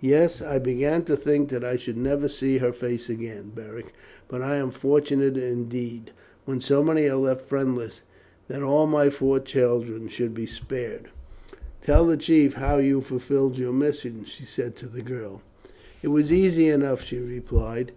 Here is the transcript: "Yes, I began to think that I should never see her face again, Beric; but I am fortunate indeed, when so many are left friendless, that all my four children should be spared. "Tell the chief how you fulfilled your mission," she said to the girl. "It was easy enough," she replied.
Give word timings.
"Yes, 0.00 0.42
I 0.42 0.58
began 0.58 1.04
to 1.04 1.16
think 1.16 1.50
that 1.50 1.62
I 1.62 1.76
should 1.76 1.96
never 1.96 2.26
see 2.28 2.58
her 2.58 2.72
face 2.72 3.08
again, 3.08 3.52
Beric; 3.54 3.92
but 4.26 4.42
I 4.42 4.56
am 4.56 4.72
fortunate 4.72 5.36
indeed, 5.36 6.10
when 6.46 6.60
so 6.60 6.82
many 6.82 7.08
are 7.08 7.14
left 7.14 7.42
friendless, 7.48 8.02
that 8.48 8.60
all 8.60 8.88
my 8.88 9.08
four 9.08 9.38
children 9.38 10.08
should 10.08 10.34
be 10.34 10.46
spared. 10.46 11.10
"Tell 11.84 12.04
the 12.06 12.16
chief 12.16 12.54
how 12.54 12.78
you 12.78 13.00
fulfilled 13.00 13.56
your 13.56 13.72
mission," 13.72 14.24
she 14.24 14.44
said 14.44 14.74
to 14.78 14.88
the 14.88 15.00
girl. 15.00 15.42
"It 16.02 16.08
was 16.08 16.32
easy 16.32 16.66
enough," 16.68 17.04
she 17.04 17.18
replied. 17.20 17.92